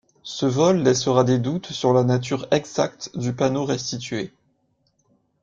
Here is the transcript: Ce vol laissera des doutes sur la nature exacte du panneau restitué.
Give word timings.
Ce 0.23 0.47
vol 0.47 0.77
laissera 0.81 1.23
des 1.23 1.37
doutes 1.37 1.67
sur 1.67 1.93
la 1.93 2.03
nature 2.03 2.47
exacte 2.51 3.15
du 3.15 3.33
panneau 3.35 3.65
restitué. 3.65 4.33